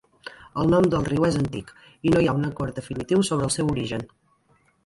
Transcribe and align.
El 0.63 0.71
nom 0.73 0.87
del 0.93 1.03
riu 1.09 1.27
és 1.27 1.37
antic 1.41 1.69
i 2.09 2.13
no 2.15 2.23
hi 2.25 2.31
ha 2.31 2.35
un 2.39 2.49
acord 2.49 2.81
definitiu 2.81 3.25
sobre 3.29 3.49
el 3.49 3.55
seu 3.61 3.71
origen. 3.75 4.09